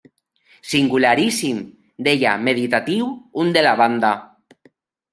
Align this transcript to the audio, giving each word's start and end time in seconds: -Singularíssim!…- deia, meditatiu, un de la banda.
-Singularíssim!…- 0.69 1.59
deia, 2.09 2.33
meditatiu, 2.49 3.13
un 3.45 3.55
de 3.59 3.67
la 3.71 3.79
banda. 3.85 4.13